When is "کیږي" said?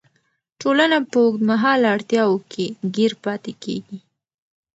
3.63-3.97